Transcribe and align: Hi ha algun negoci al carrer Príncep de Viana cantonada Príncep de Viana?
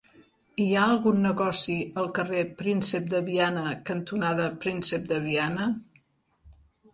Hi 0.63 0.69
ha 0.77 0.85
algun 0.93 1.19
negoci 1.25 1.75
al 2.03 2.09
carrer 2.19 2.41
Príncep 2.61 3.05
de 3.11 3.21
Viana 3.27 3.67
cantonada 3.91 4.49
Príncep 4.65 5.07
de 5.13 5.21
Viana? 5.29 5.69